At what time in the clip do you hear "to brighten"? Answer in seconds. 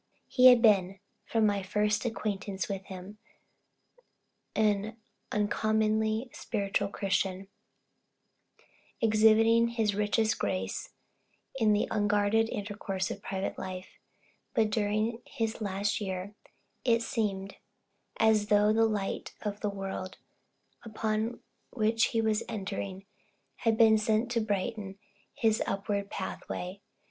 24.31-24.97